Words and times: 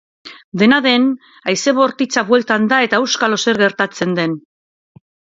Dena 0.59 0.77
den, 0.83 1.03
haize 1.51 1.73
bortzitza 1.79 2.23
bueltan 2.29 2.65
da 2.71 2.79
eta 2.85 3.01
auskalo 3.01 3.37
zer 3.47 3.59
gertatzen 3.65 4.15
den. 4.21 4.33